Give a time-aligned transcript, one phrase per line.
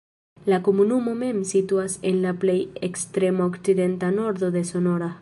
[0.51, 2.57] La komunumo mem situas en la plej
[2.91, 5.09] ekstrema okcidenta nordo de Sonora.